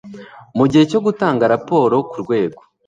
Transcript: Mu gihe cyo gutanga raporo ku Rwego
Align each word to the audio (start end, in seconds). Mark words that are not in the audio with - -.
Mu 0.57 0.65
gihe 0.71 0.83
cyo 0.91 0.99
gutanga 1.05 1.49
raporo 1.53 1.95
ku 2.09 2.15
Rwego 2.23 2.61